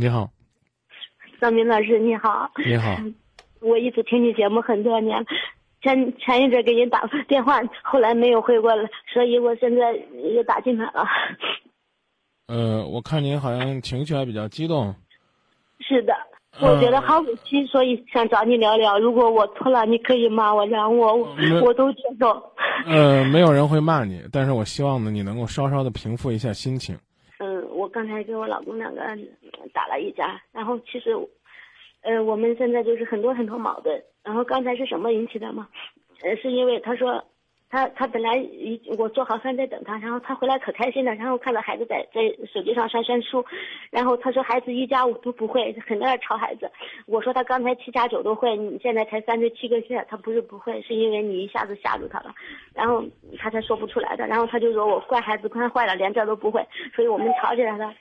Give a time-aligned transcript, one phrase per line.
[0.00, 0.30] 你好，
[1.40, 2.48] 张明老师你好。
[2.64, 2.96] 你好。
[3.60, 5.26] 我一直听你节目很多年，
[5.82, 9.92] 前前一阵给人打电话，后来没有回过来，所以我现在
[10.34, 11.04] 也打进来了。
[12.46, 14.94] 呃，我看您好像情绪还比较激动。
[15.80, 16.14] 是的，
[16.60, 19.00] 我觉得好委屈，所以想找你聊聊。
[19.00, 21.28] 如果我错了，你可以骂我，让我
[21.60, 22.40] 我都接受。
[22.86, 26.96] 呃，没有人会骂你，但是我希望呢，你能够稍稍的平复一下心情。
[27.88, 29.00] 刚才跟我老公两个
[29.72, 31.16] 打了一架，然后其实。
[32.00, 34.00] 呃，我们现在就是很多很多矛盾。
[34.22, 35.68] 然后刚才是什么引起的吗？
[36.22, 37.24] 呃，是因为他说，
[37.70, 42.22] 他他本来一我做好饭在等他，然后他回来可开心了，然后看到孩子在在
[42.52, 43.44] 手机上上算书，
[43.90, 46.70] 然后他说孩子一加五都不会，很在吵孩子。
[47.06, 52.34] 我说他刚才七加九都会，你现在才三十七个月，他不是不会，是因为你一下子吓住他了，
[52.74, 53.04] 然后
[53.38, 54.26] 他才说不出来的。
[54.26, 57.94] 然后他就说我怪孩子惯坏了，连这都不会，所以我们吵起来了。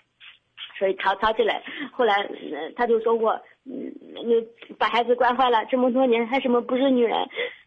[0.78, 2.30] 所以吵吵起来，后来
[2.76, 3.32] 他就说我，
[3.66, 3.92] 嗯，
[4.24, 4.36] 你
[4.78, 7.18] 把孩子惯坏了，这么多年还什么不是女人，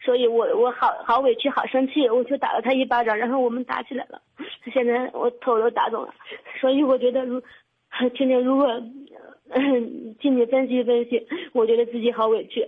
[0.03, 4.23] 所以我我好好委屈，好生气，我就打了他一巴掌，然后我们打起来了，
[4.73, 6.15] 现在我头都打肿了，
[6.61, 7.43] 所以我觉得如，
[8.17, 8.67] 今天如果，
[10.21, 12.67] 听你分析分析，我觉得自己好委屈。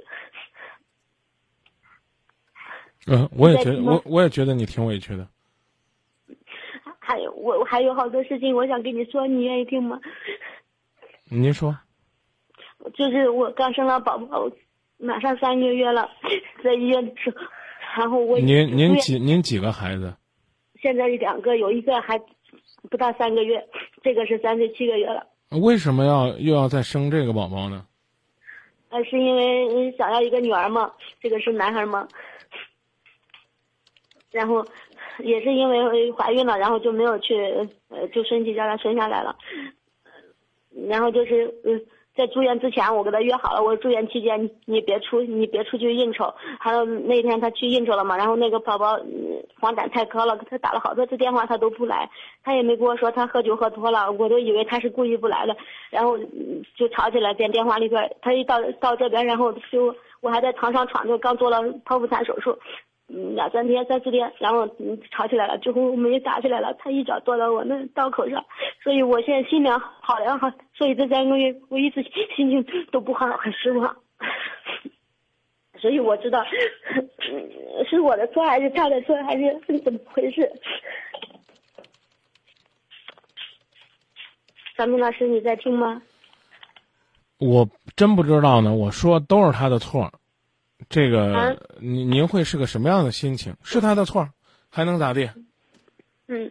[3.07, 5.27] 嗯，我也觉得，我我也觉得你挺委屈的。
[6.99, 9.99] 还有我我还有好多事情我想跟你说，你愿意听吗？
[11.31, 11.77] 您说。
[12.95, 14.51] 就是我刚生了宝宝，
[15.03, 16.09] 马上三个月了，
[16.63, 17.37] 在医院的时候，
[17.99, 20.15] 然后我您您几您几个孩子？
[20.81, 22.19] 现在两个，有一个还
[22.89, 23.63] 不到三个月，
[24.03, 25.27] 这个是三岁七个月了。
[25.61, 27.85] 为什么要又要再生这个宝宝呢？
[28.91, 32.07] 呃，是因为想要一个女儿嘛，这个是男孩嘛，
[34.31, 34.65] 然后。
[35.19, 37.37] 也是因为怀孕了，然后就没有去，
[37.89, 39.37] 呃，就顺其叫他生下来了。
[40.89, 41.81] 然后就是，嗯，
[42.15, 46.33] 在住院之前，我跟他约好了，我说住院期间你别出，你别出去应酬。
[46.61, 48.99] 还有那天他去应酬了嘛，然后那个宝宝
[49.59, 52.11] 黄疸太高了，他打了好多次电话，他都不来，
[52.45, 55.57] 他也没跟我说他喝酒喝多了，我都以为他是故意不来的，
[55.91, 56.19] 然后
[56.77, 58.15] 就吵起来在电话里边。
[58.21, 62.59] 他一到到这边，然后就我还在床上躺着，刚做了剖腹产手术。
[63.15, 66.73] 嗯，两三天、三四天，然后嗯吵起来了，之后我们也打起来了。
[66.79, 68.43] 他一脚跺到我那刀口上，
[68.83, 70.51] 所以我现在心凉好凉好。
[70.73, 72.03] 所以这三个月我一直
[72.35, 73.95] 心情都不好，很失望。
[75.79, 76.43] 所以我知道
[77.91, 80.51] 是我的错还是他的错，还是怎么回事？
[84.77, 86.01] 小明老师，你在听吗？
[87.39, 88.73] 我真不知道呢。
[88.73, 90.11] 我说都是他的错。
[90.89, 93.55] 这个，您您会是个什么样的心情？
[93.63, 94.29] 是他的错，
[94.71, 95.31] 还能咋地？
[96.29, 96.51] 嗯。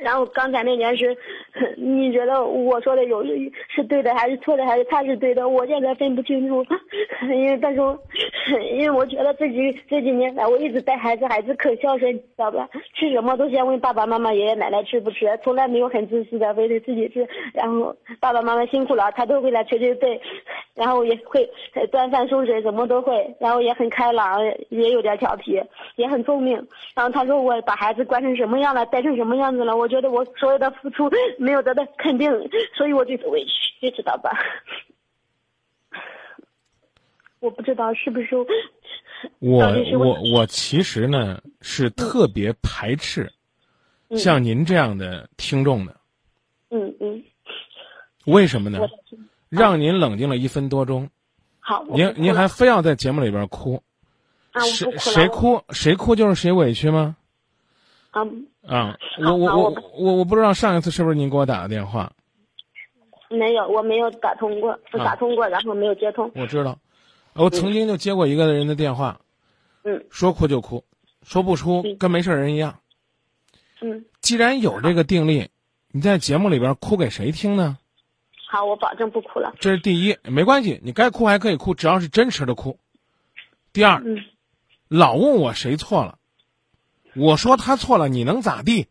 [0.00, 1.16] 然后刚才那件事，
[1.76, 3.22] 你觉得我说的有
[3.68, 5.48] 是对的还是错的，还是他是对的？
[5.48, 6.64] 我现在分不清楚，
[7.32, 7.80] 因为但是，
[8.74, 12.68] 因为我觉得自己这几年来，我一直带孩子，孩子可孝顺，知道吧？
[12.94, 17.28] 吃什么都先问爸爸妈妈、爷爷奶奶吃不吃，从来没有很自私的为了自己吃。
[17.54, 20.20] 然后爸爸妈妈辛苦了，他都会来捶捶背，
[20.74, 21.48] 然后也会
[21.92, 23.12] 端饭送水，什么都会。
[23.38, 25.60] 然后也很开朗，也有点调皮，
[25.96, 26.56] 也很聪明。
[26.94, 29.76] 然后他说我把孩子惯成什么样了，带成什么样子了？
[29.76, 29.92] 我。
[29.92, 31.06] 觉得我所有的付出
[31.42, 32.30] 没有得到肯定，
[32.76, 34.30] 所以我觉得委屈，你知道吧？
[37.40, 38.46] 我不知道是不是我
[39.98, 43.32] 我我其实呢是特别排斥
[44.16, 45.96] 像您这样的听众的。
[46.70, 47.24] 嗯嗯。
[48.24, 48.78] 为什么呢？
[49.48, 51.10] 让您冷静了一分多钟。
[51.58, 51.84] 好。
[51.88, 53.82] 您您还非要在节目里边哭？
[54.60, 57.16] 谁谁哭谁哭就是谁委屈吗？
[58.12, 58.22] 啊
[58.66, 58.96] 啊！
[59.18, 62.12] 我我我我我不知道上一次是不是您给我打的电话？
[63.28, 66.30] 没有，我没有打通过，打通过然后没有接通。
[66.34, 66.78] 我知道，
[67.34, 69.20] 我曾经就接过一个人的电话，
[69.84, 70.84] 嗯，说哭就哭，
[71.22, 72.80] 说不出跟没事人一样。
[73.80, 75.48] 嗯，既然有这个定力，
[75.90, 77.78] 你在节目里边哭给谁听呢？
[78.48, 79.54] 好，我保证不哭了。
[79.58, 82.78] 这是第一，没关系，你该哭还可以哭，只要是真实的哭。
[83.72, 84.04] 第二，
[84.88, 86.18] 老问我谁错了。
[87.14, 88.86] 我说他错了，你能咋地？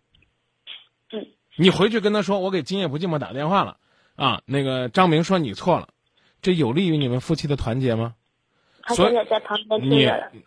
[1.11, 1.27] 嗯，
[1.57, 3.77] 你回去跟他说，我给今夜不寂寞打电话了，
[4.15, 5.89] 啊，那个张明说你错了，
[6.41, 8.13] 这有利于你们夫妻的团结吗？
[8.83, 10.43] 他现在在旁边听着你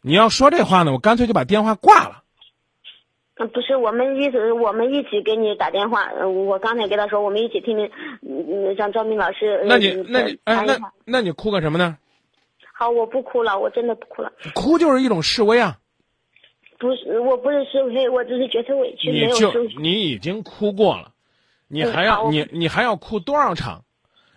[0.00, 2.22] 你要说这话呢，我干脆就把电话挂了。
[3.38, 6.10] 嗯，不是，我们意思我们一起给你打电话。
[6.24, 7.90] 我刚才跟他说，我们一起听听，
[8.22, 9.62] 嗯，让张明老师。
[9.66, 11.98] 那你那你哎那那你哭个什么呢？
[12.72, 14.32] 好，我不哭了，我真的不哭了。
[14.54, 15.78] 哭就是一种示威啊。
[16.86, 21.12] 不是，我不是示威，我只是觉得委屈，没有就你已经哭过了，
[21.66, 23.84] 你还要你你还要哭多少场，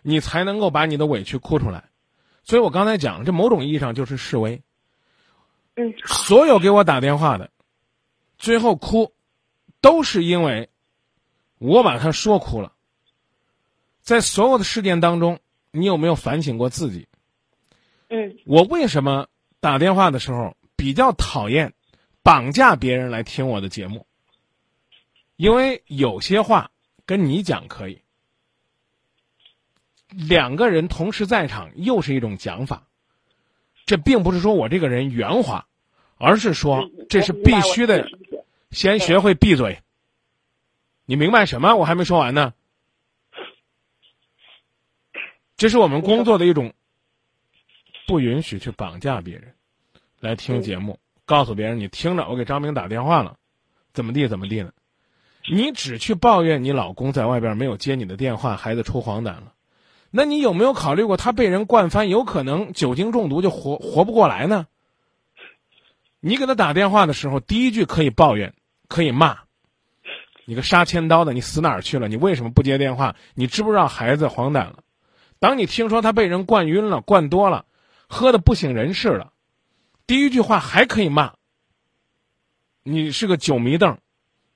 [0.01, 1.83] 你才能够把你的委屈哭出来？
[2.43, 4.59] 所以我刚才讲，这某种意义上就是示威。
[5.75, 7.51] 嗯，所有给我打电话的，
[8.39, 9.13] 最后哭，
[9.79, 10.67] 都是因为
[11.59, 12.73] 我把他说哭了。
[14.01, 15.37] 在所有的事件当中，
[15.69, 17.07] 你有没有反省过自己？
[18.09, 19.27] 嗯，我为什么
[19.59, 21.71] 打电话的时候比较讨厌
[22.23, 24.05] 绑架别人来听我的节目？
[25.35, 26.71] 因为有些话
[27.05, 28.01] 跟你讲可以，
[30.09, 32.87] 两个人同时在场又是一种讲法，
[33.85, 35.65] 这并不是说我这个人圆滑，
[36.17, 38.07] 而是说这是必须的。
[38.71, 39.81] 先学会闭嘴。
[41.05, 41.73] 你明白什么？
[41.75, 42.53] 我还没说完呢。
[45.57, 46.73] 这是我们工作的一种，
[48.05, 49.55] 不允许去绑架别人，
[50.19, 53.35] 来听节目，告诉别人你听着，我给张明打电话了，
[53.93, 54.71] 怎么地怎么地呢？
[55.47, 59.53] 你只去抱怨你老公在外边没有接你的电话，孩子出黄疸了，
[60.09, 64.65] 那你有没有考虑过他被人灌翻，有可能酒精中毒就活活不过来呢？
[66.19, 68.55] 你给他打电话的时候，第一句可以抱怨，
[68.87, 69.37] 可以骂，
[70.45, 72.07] 你个杀千刀的，你死哪儿去了？
[72.07, 73.15] 你为什么不接电话？
[73.35, 74.79] 你知不知道孩子黄疸了？
[75.37, 77.65] 当你听说他被人灌晕了、灌多了，
[78.07, 79.31] 喝的不省人事了，
[80.09, 81.33] 第一句话还可以骂，
[82.81, 83.99] 你是个酒迷瞪。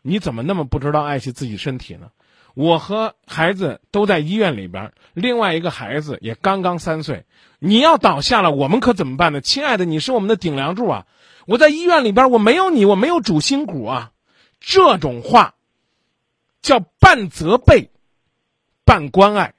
[0.02, 2.10] 你怎么那么不知道爱惜自己身体呢？
[2.56, 7.28] 我和孩子都在医院里边，另外一个孩子也刚刚三岁。
[7.60, 9.42] 你要倒下了，我们可怎么办呢？
[9.42, 11.06] 亲爱的，你是我们的顶梁柱啊！
[11.46, 14.12] 我在医院里边，我没有你，我没有主心骨啊！
[14.60, 15.54] 这种话
[16.64, 17.92] 叫半责备，
[18.86, 19.54] 半关爱。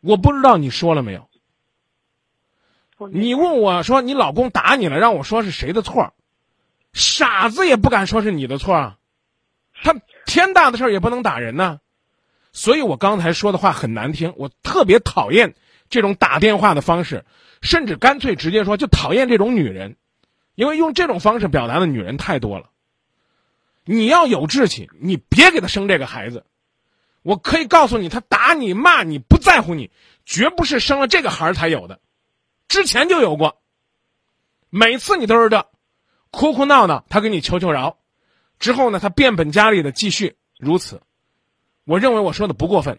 [0.00, 1.27] 我不知道你说了没有？
[3.12, 6.12] 你问我说你老公打你了，让我说是谁的错？
[6.92, 8.98] 傻子也不敢说是你的错啊！
[9.82, 9.94] 他
[10.26, 11.80] 天大的事儿也不能打人呢，
[12.52, 15.54] 所以我刚才说的话很难听，我特别讨厌
[15.88, 17.24] 这种打电话的方式，
[17.62, 19.96] 甚至干脆直接说就讨厌这种女人，
[20.54, 22.70] 因为用这种方式表达的女人太多了。
[23.84, 26.44] 你要有志气，你别给他生这个孩子。
[27.22, 29.90] 我可以告诉你，他打你骂你不在乎你，
[30.24, 32.00] 绝不是生了这个孩儿才有的，
[32.68, 33.60] 之前就有过。
[34.70, 35.66] 每次你都是这，
[36.30, 37.96] 哭哭闹闹，他给你求求饶。
[38.58, 41.00] 之后呢，他变本加厉的继续如此，
[41.84, 42.98] 我认为我说的不过分，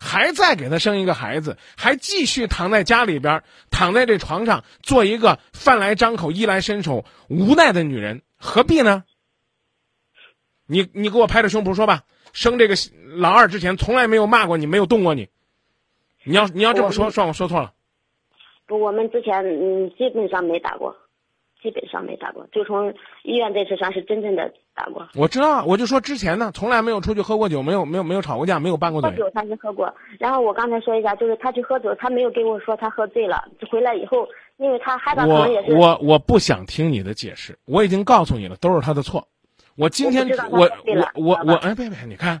[0.00, 9.04] 还再给他生一个孩子，还继续躺在家里边，躺在这床上，做一个饭来张口、衣来伸手、无奈的女人，何必呢？
[10.66, 12.02] 你你给我拍着胸脯说吧，
[12.32, 12.74] 生这个
[13.14, 15.28] 老二之前从来没有骂过你，没有动过你，
[16.24, 17.72] 你要你要这么说，算我说错了。
[18.66, 20.96] 不，我们之前嗯基本上没打过。
[21.62, 25.08] 基本上没打过，就从医院这次算是真正的打过。
[25.16, 29.10] 我知道，我就说之前呢，从来没有出去喝过酒，没有没有没有吵过架，没有拌过嘴。
[29.10, 34.28] 喝酒他是喝过，然后我刚才说一下，就是他去喝酒，他没有跟我说他喝醉了，回来以后，
[34.58, 35.72] 因为他害怕可能也是。
[35.72, 39.26] 我我我不想听你的解释，我已经告诉你了，都是他的错。
[39.76, 40.70] 我今天我
[41.14, 42.40] 我我我哎别别，你看，我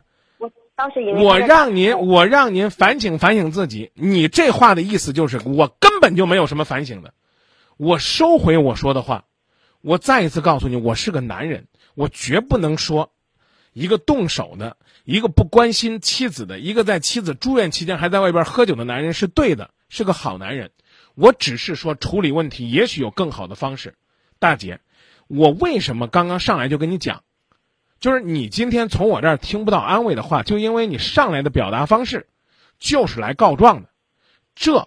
[0.76, 7.14] 当时我让您我让您反省反省自己，你这话的意思就是我根本就没有什么反省的。
[7.78, 9.24] 我收回我说的话，
[9.80, 13.10] 我再一次告诉你，我是个男人，我绝不能说，
[13.72, 20.72] 一个动手的，一个不关心妻子的，一个在妻子住院期间还在外边喝酒的男人是对的，是个好男人。
[21.14, 23.94] 我只是说处理问题也许有更好的方式。
[24.38, 24.80] 大姐，
[25.26, 27.22] 我为什么刚刚上来就跟你讲，
[28.06, 32.28] 就是你今天从我这儿听不到安慰的话，就因为你上来的表达方式，
[32.78, 33.88] 就是来告状的，
[34.54, 34.86] 这，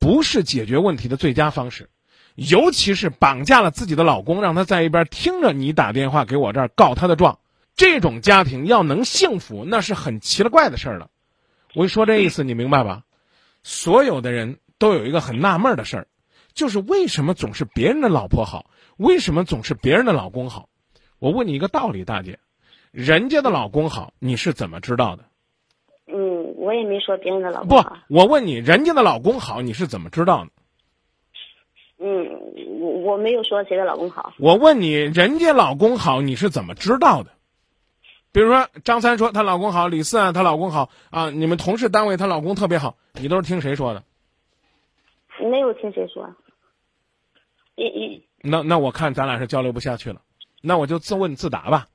[0.00, 1.88] 不是解决问题的最佳方式。
[2.34, 7.38] 尤其是绑架了自己的老公，让他在一边听着你打电话给我这儿告他的状，
[7.76, 11.10] 这种家庭要能幸福，那是很奇了怪的事儿了。
[11.74, 13.04] 我一说这意思，你明白吧？
[13.62, 16.08] 所有的人都有一个很纳闷的事儿，
[16.54, 20.68] 就是为什么总是别人的老婆好，为什么总是别人的老公好？
[21.22, 22.40] 我问你一个道理，大姐，
[22.90, 25.22] 人家的老公好，你是怎么知道的？
[26.08, 27.96] 嗯，我也没说别人的老公好。
[28.08, 30.50] 不，我问你，人家的老公好，你是怎么知道的？
[31.98, 32.28] 嗯，
[32.80, 34.34] 我我没有说谁的老公好。
[34.36, 37.30] 我问你，人家老公好，你是怎么知道的？
[38.32, 44.02] 比如说张三说她老公好，李四啊她老公好啊，你们同事单位她老公特别好，你都是听谁说的？
[45.48, 46.34] 没有听谁说。
[47.76, 50.20] 一一那那我看咱俩是交流不下去了，
[50.62, 51.88] 那我就自问自答吧，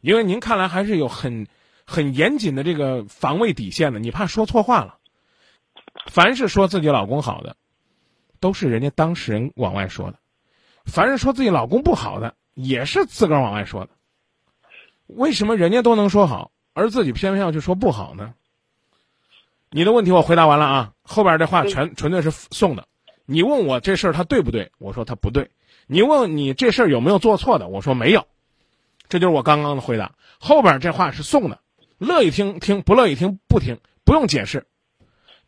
[0.00, 1.46] 因为您看来还是有很
[1.84, 4.96] 很严谨的这个防卫底线的，你怕说错话了。
[6.06, 7.56] 凡是说自己老公好的。
[8.40, 10.18] 都是人家当事人往外说的，
[10.84, 13.90] 凡是说自己老公不好的，也是自个儿往外说的。
[15.06, 18.34] 为什么人家都能说好，而自己偏偏要去说不好呢？
[19.70, 22.88] 你的问题我回答完了啊，后边这话全纯粹是送的。
[23.26, 24.72] 你问我这事儿他对不对？
[24.78, 25.48] 我说他不对。
[25.86, 27.68] 你问你这事儿有没有做错的？
[27.68, 28.26] 我说没有。
[29.08, 30.12] 这就是我刚刚的回答。
[30.38, 31.58] 后边这话是送的，
[31.98, 34.66] 乐意听听，不乐意听不听，不用解释。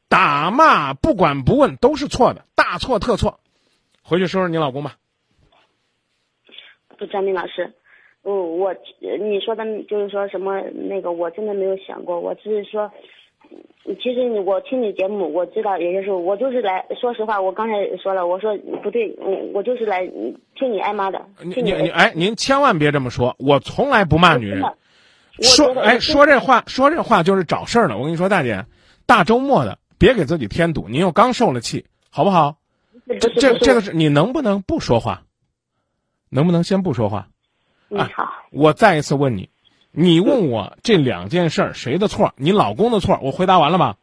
[0.08, 3.40] 打骂不管不问都是错的，大错特错。
[4.02, 4.96] 回去说说你老公吧。
[6.98, 7.72] 不，张明老师，
[8.22, 12.92] 我我你说的就是说什么那个，我真的没有想过，我只是说。
[14.02, 20.06] 其实你我听你节目，我知道有些时候我就是来说实话，我刚才说了，我说不对，嗯，我就是来
[20.54, 21.20] 听你挨骂的。
[21.42, 24.62] 你你哎，您千万别这么说，我从来不骂女人。
[25.42, 27.98] 说哎，说这话说这话就是找事儿呢。
[27.98, 28.64] 我跟你说，大姐，
[29.04, 30.88] 大周末的别给自己添堵。
[30.88, 32.56] 您又刚受了气，好不好？
[33.20, 35.22] 这这这个是你能不能不说话？
[36.30, 37.28] 能不能先不说话？
[37.88, 38.32] 你，好。
[38.50, 39.50] 我再一次问你。
[39.96, 42.32] 你问我这两件事儿谁的错？
[42.36, 43.20] 你老公的错？
[43.22, 43.94] 我回答完了吗？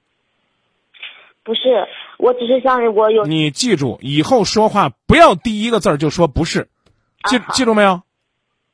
[1.43, 1.85] 不是，
[2.17, 3.25] 我只是想我有。
[3.25, 6.69] 你记住，以后说话不要第一个字儿就说不是，
[7.25, 8.03] 记记住没有？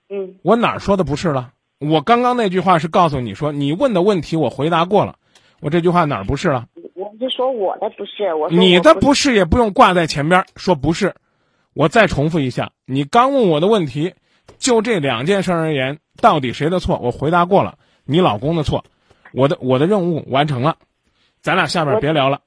[0.10, 0.36] 嗯。
[0.44, 1.54] 我哪儿说的不是了？
[1.80, 5.16] 我刚刚那句话是告诉你说，你问的问题我回答过了，
[5.60, 6.68] 我这句话哪儿不是了？
[6.94, 11.16] 我是说我的不是，我你的不是也不用挂在前边说不是，
[11.74, 14.14] 我再重复一下，你刚问我的问题。
[14.60, 17.00] 就这两件事而言，到底谁的错？
[17.02, 18.84] 我回答过了，你老公的错。
[19.34, 20.78] 我的我的任务完成了，
[21.42, 22.42] 咱俩下边别聊了。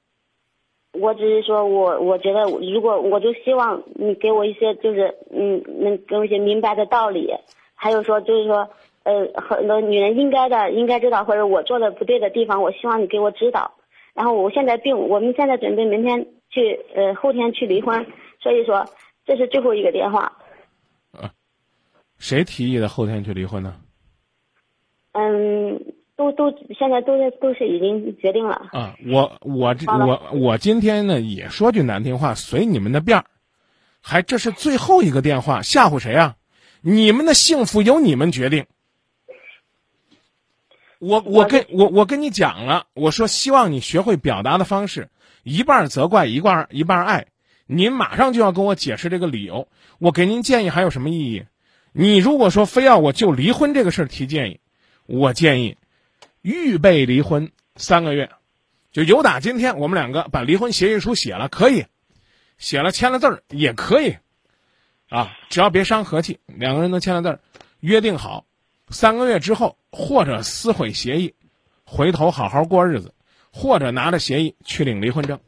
[0.92, 7.32] 我只是说我我觉得，如果我就希望你给我一些，就是嗯，能给我一些明白的道理。
[7.74, 8.68] 还有说，就是说，
[9.04, 13.70] 呃，很多女人应该的，应该知道，或者我做的不对的地方，我希望你给我指导。
[14.14, 18.04] 然后我现在并，我们现在准备明天去，呃，后天去离婚。
[18.42, 18.84] 所以说，
[19.24, 20.32] 这是最后一个电话。
[22.20, 23.74] 谁提议的后天去离婚呢？
[25.12, 28.68] 嗯，都都现在都在都是已经决定了。
[28.72, 33.24] 啊，我我这我我今天呢也说句难听话，随你们的便儿，
[34.00, 36.36] 还这是最后一个电话，吓唬谁啊？
[36.82, 38.66] 你们的幸福由你们决定。
[41.00, 45.08] 我我跟我我跟你讲了，我说希望你学会表达的方式，
[45.42, 47.26] 一半责怪，一半一半爱。
[47.66, 49.66] 您马上就要跟我解释这个理由，
[49.98, 51.44] 我给您建议还有什么意义？
[51.92, 54.60] 你如果说非要我就离婚这个事儿提建议，
[55.06, 55.76] 我建议
[56.40, 58.30] 预备离婚三个月，
[58.92, 61.86] 就由打今天我们两个把离婚协议书写了，可以
[62.58, 64.16] 写了签了字儿也可以，
[65.08, 67.40] 啊，只要别伤和气，两个人都签了字儿，
[67.80, 68.44] 约定好
[68.88, 71.34] 三个月之后或者撕毁协议，
[71.84, 73.14] 回头好好过日子，
[73.50, 75.40] 或者拿着协议去领离婚证，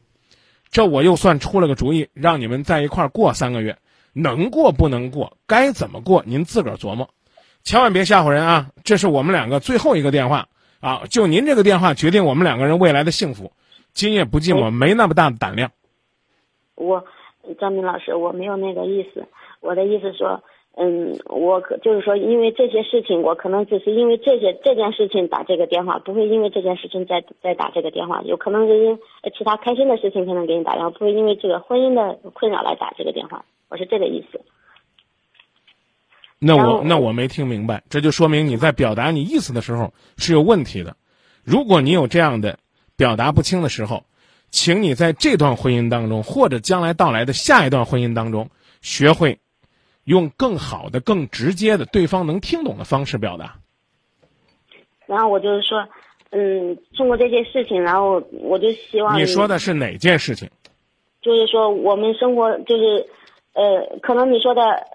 [0.72, 3.78] 这我又算出了个主意，让你们在一块儿过三个月。
[4.12, 7.09] 能过不能过，该怎么过，您自个儿琢磨，
[7.62, 8.71] 千万别吓唬人啊！
[8.85, 10.49] 这是我们两个最后一个电话
[10.81, 13.52] 啊，就您这个电话决定我们两个人未来的幸福。
[13.92, 15.71] 今夜不寂寞，没那么大的胆量。
[16.75, 17.04] 我，
[17.61, 19.26] 张明老师，我没有那个意思，
[19.61, 20.42] 我的意思说，
[20.76, 28.99] 嗯，我可就是说，因为这些事情，我可能只是因为这些这件事情打这个电话，不会因为这件事情再再打这个电话，有可能是因
[29.37, 33.45] 其他开心的事情才能给你打电话，不会因为这个婚姻的困扰来打这个电话。
[33.73, 34.38] 我是这个意思。
[36.38, 40.95] 那我那我没听明白，这就说明你在表达你意思的时候是有问题的。
[41.43, 42.59] 如果你有这样的
[42.97, 44.05] 表达不清的时候，
[44.50, 48.50] 请你在这段婚姻当中，或者将来到来的下一段婚姻当中，
[48.83, 49.38] 学会
[50.05, 53.57] 用更好的、更直接的、对方能听懂的方式表达。
[55.07, 55.88] 然后我就是说，
[56.29, 60.50] 嗯，通过这些事情，然后我就希望你说的是哪件事情？
[61.23, 63.09] 就是说，我们生活就是。
[63.54, 64.87] 呃，可能你说的，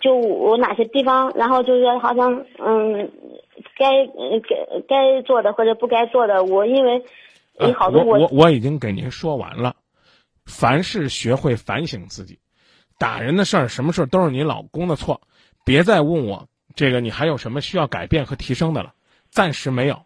[0.00, 3.10] 就我哪些地方，然后就是说，好像嗯，
[3.76, 7.02] 该该该做的或者不该做的，我因为
[7.58, 9.76] 你好多我我我已经给您说完了，
[10.46, 12.38] 凡事学会反省自己，
[12.98, 15.20] 打人的事儿，什么事儿都是你老公的错，
[15.64, 18.94] 别再问我这个你还有什么需要改变和提升的了，
[19.30, 20.00] 暂时没有。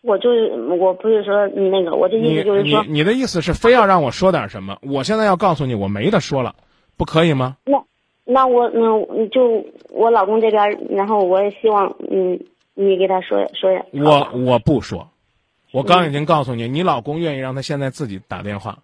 [0.00, 4.78] 我就是我不是说那个，我的意思就是说，你你的意思是非要让我说点什么？
[4.82, 6.54] 我现在要告诉你，我没得说了。
[6.98, 7.56] 不可以吗？
[7.64, 7.82] 那，
[8.24, 12.38] 那我那就我老公这边，然后我也希望，嗯，
[12.74, 13.70] 你给他说说。
[13.92, 15.08] 我我不说，
[15.72, 18.80] 我刚已经告诉你，你老公愿意让他现在自己打电话，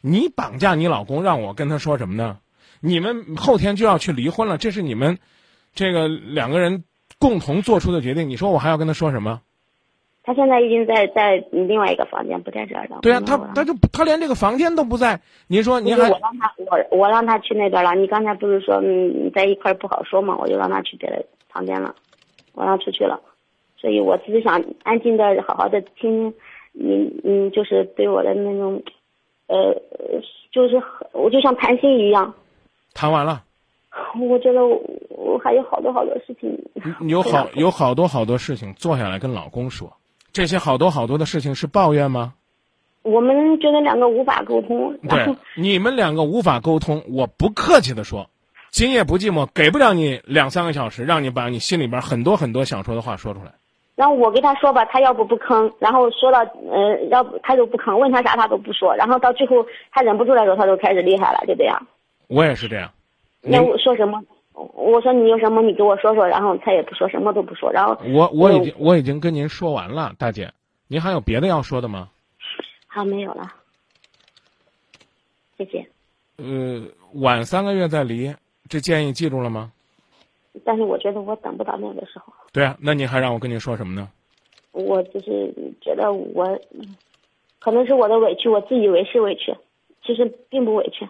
[0.00, 2.38] 你绑架你老公，让我跟他说什么呢？
[2.80, 5.18] 你们后天就要去离婚了，这是你们
[5.74, 6.84] 这个两个人
[7.18, 9.40] 共同做出的决定，你说我还要跟他说什么？
[10.24, 12.98] 他现在已经在在另外一个房间，不在这儿了。
[13.02, 15.20] 对啊，他他就他连这个房间都不在。
[15.48, 17.94] 您说您还我让他我我让他去那边了。
[17.94, 20.34] 你刚才不是说嗯在一块不好说嘛？
[20.38, 21.94] 我就让他去别的房间了，
[22.54, 23.20] 我让出去了。
[23.76, 26.32] 所以我只是想安静的、好好的听
[26.72, 28.82] 你，嗯，就是对我的那种，
[29.46, 29.74] 呃，
[30.50, 32.32] 就是我就像谈心一样。
[32.94, 33.44] 谈完了。
[34.28, 36.58] 我觉得我我还有好多好多事情。
[37.06, 39.92] 有好有好多好多事情，坐下来跟老公说。
[40.34, 42.34] 这些好多好多的事情是抱怨吗？
[43.02, 44.92] 我们觉得两个无法沟通。
[45.08, 48.28] 对，你们两个无法沟通，我不客气的说，
[48.70, 53.52] 今夜不寂寞给不了你两三个小时，让你把你心里边很多很多想说的话说出来。
[53.94, 61.80] 然后我跟他说吧，他要不不吭，然后说到呃，要不他就不吭，问他啥他都不说，然后到最后他忍不住的时候，他就开始厉害了，就这样。
[62.26, 62.90] 我也是这样。
[63.40, 64.20] 那我说什么？
[64.54, 70.52] 我说你有什么你给我说说，然后他也不说，什么都不说，然后我我已经我已经跟您说完了，大姐，
[70.86, 72.08] 您还有别的要说的吗？
[72.86, 73.52] 好，没有了，
[75.58, 75.84] 谢谢。
[76.36, 76.82] 呃，
[77.14, 78.32] 晚三个月再离，
[78.68, 79.72] 这建议记住了吗？
[80.64, 82.32] 但是我觉得我等不到那个时候。
[82.52, 84.08] 对啊，那你还让我跟你说什么呢？
[84.70, 86.58] 我就是觉得我，
[87.58, 89.52] 可能是我的委屈，我自以为是委屈，
[90.04, 91.08] 其实并不委屈。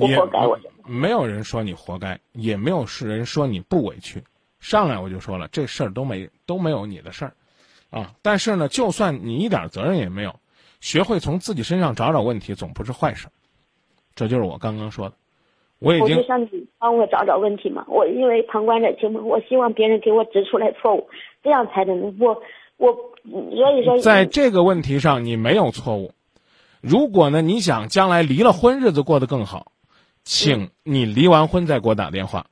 [0.00, 4.22] 我活该，我没有人说你活该，也没有是人说你不委屈。
[4.60, 7.34] 上来我就说了，这事儿都没都没有你的事儿，
[7.90, 8.14] 啊！
[8.22, 10.34] 但是呢，就算你一点责任也没有，
[10.80, 13.28] 学会从自己身上找找问题，总不是坏事。
[14.14, 15.16] 这就是我刚刚说的。
[15.80, 16.16] 我已经。
[16.16, 21.06] 我就像你帮我找找问题嘛，我因为旁观者清嘛，我希望别人给我指出来错误，
[21.42, 22.40] 这样才能我
[22.78, 22.90] 我
[23.22, 23.98] 所以说。
[23.98, 26.12] 在这个问题上，你没有错误。
[26.80, 29.72] 如果呢，你想将来离了婚，日子过得更好。
[30.24, 32.46] 请你离完婚再给我打电话。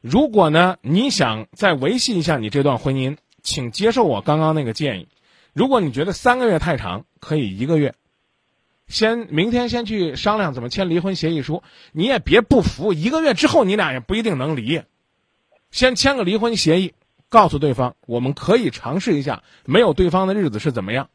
[0.00, 5.08] 如果呢，你想再维系一下你这段婚姻，请接受我刚刚那个建议。
[5.52, 7.94] 如果你觉得三个月太长，可以一个月。
[8.88, 11.62] 先明天先去商量怎么签离婚协议书。
[11.92, 14.82] 你也别不服，一个月之后你俩也不一定能离。
[15.70, 16.94] 先签个离婚协议，
[17.28, 21.10] 告诉对方我们可以尝试一下没有对方的日子是怎么样。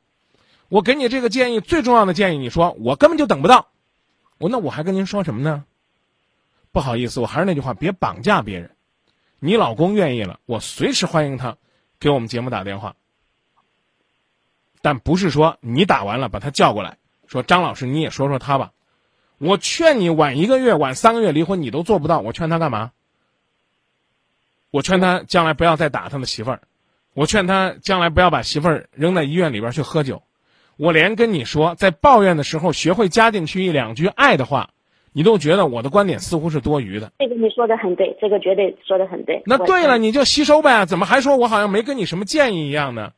[0.69, 3.67] 我给你这个建议，最重要的建议，你说我根本就等不到。
[4.37, 5.65] 我那我还跟您说什么呢？
[6.75, 8.75] 不好意思，我还是那句话，别绑架别人。
[9.39, 11.55] 你老公愿意了，我随时欢迎他
[12.01, 12.97] 给我们节目打电话。
[14.81, 18.73] 但不是说你打完了把他叫过来，说张老师你也说说他吧。
[19.37, 22.91] 我劝你晚一个月、晚三个月离婚，你都做不到，我劝他干嘛？
[24.69, 26.61] 我劝他将来不要再打他的媳妇儿，
[27.13, 30.23] 我劝他将来不要把媳妇儿扔在医院里边去喝酒。
[30.75, 34.71] 我连跟你说，在抱怨的时候学会加进去一两句爱的话。
[35.17, 39.41] 你都觉得我的观点似乎是多余的，这个你说的很对，这个绝对说的很对。
[39.45, 43.13] 那对了，你就吸收呗，怎么还说我好像没跟你什么建议一样呢？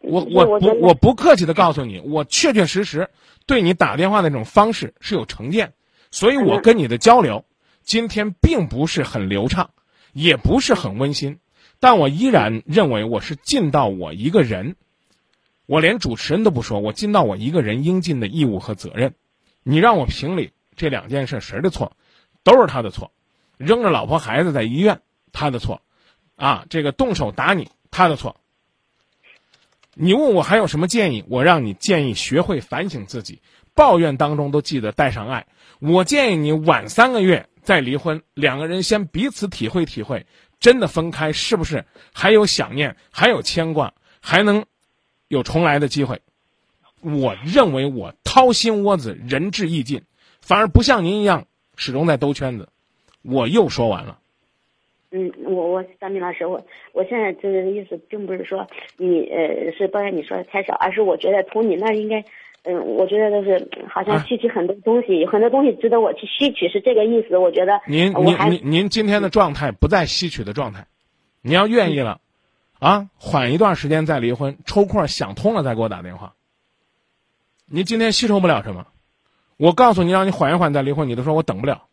[0.00, 3.08] 我我不我不客气的告诉你，我确确实实
[3.46, 5.72] 对你打电话那种方式是有成见，
[6.10, 7.46] 所以我跟你的交流
[7.82, 9.70] 今天并不是很流畅，
[10.12, 11.38] 也不是很温馨，
[11.80, 14.76] 但我依然认为我是尽到我一个人，
[15.64, 19.14] 我连主持人都不说，我尽到我一个人应尽的义务和责任。
[19.62, 20.50] 你让我评理。
[20.76, 21.96] 这两件事谁的错，
[22.42, 23.10] 都是他的错。
[23.56, 25.00] 扔着老婆孩子在医院，
[25.32, 25.80] 他的错。
[26.36, 28.36] 啊，这个动手打你，他的错。
[29.94, 31.24] 你问我还有什么建议？
[31.28, 33.40] 我让你建议学会反省自己，
[33.74, 35.46] 抱怨当中都记得带上爱。
[35.78, 40.26] 我建议你晚三个月再离婚，两个人先彼此体会体会，
[40.60, 44.66] 真的分开是不是还有想念，还有牵挂，还能
[45.28, 46.20] 有重来的机会？
[47.00, 50.02] 我认为我掏心窝子，仁至义尽。
[50.46, 52.68] 反而不像您一样始终在兜圈子，
[53.22, 54.18] 我又说完了。
[55.10, 58.64] 嗯，我我张明老师，我我现在这个意思并不是说
[58.96, 62.24] 你呃是抱怨你说的太少，而是我觉得从你那儿应该，
[62.62, 67.36] 嗯，我觉得都是好像吸取很多东西，有很多东西值得我去吸取，是这个意思。
[67.36, 70.86] 我觉得您您您您今天的状态不在吸取的状态，
[71.42, 72.20] 你要愿意了，
[72.78, 76.34] 啊，缓一段时间再离婚，抽空想通了再给我打电话。
[77.68, 78.86] 您今天吸收不了什么。
[79.58, 81.84] 我告诉你，让你缓一缓再离婚，你都说我等不了，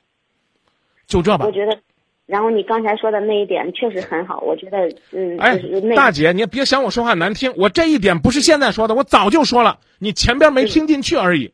[1.08, 1.46] 就这吧。
[1.46, 1.80] 我觉得，
[2.26, 5.58] 然后你刚才说的那一点确实很好，我觉得，嗯，哎，
[5.96, 11.54] 大姐，你也别想我说话难听，我这一点不是现在说的，我早就说了，你前边没听进去而已。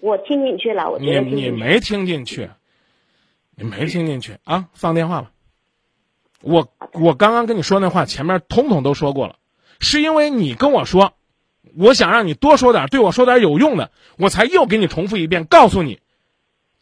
[0.00, 2.48] 我听进去了，我你你没听进去，
[3.54, 4.68] 你没听进去啊！
[4.72, 5.30] 放电话吧。
[6.40, 9.36] 我我刚刚跟你说那话，前面通通都说过了，
[9.78, 11.12] 是因为你跟我说。
[11.76, 16.00] 我想让你多说点，对我说点有用的，我才又给你重复一遍，告诉你，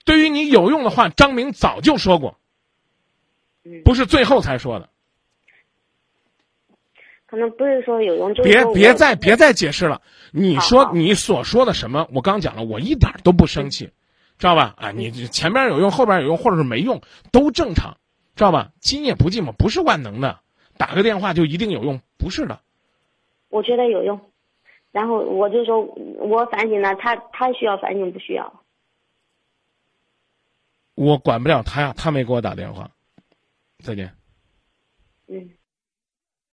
[0.04, 2.38] 对于你有用的话，张明早就说过，
[3.84, 4.88] 不是最后才说的。
[7.26, 10.00] 可能不是说有用，就别别再别再解释了。
[10.32, 13.90] 你说你所说的什么，我刚讲了，我一点都不生气，
[14.38, 14.74] 知道吧？
[14.78, 17.98] 啊，你前边有用，后边有用，或者是没用，都正常，
[18.34, 18.70] 知道吧？
[18.80, 20.40] 今夜不寂寞不是万能的，
[20.78, 22.00] 打个电话就一定有用？
[22.16, 22.60] 不是的。
[23.50, 24.20] 我觉得有用，
[24.92, 28.64] 然后我就说我反省了，他他需要反省不需要？
[30.94, 32.90] 我管不了他呀，他没给我打电话。
[33.84, 34.12] 再见。
[35.28, 35.57] 嗯。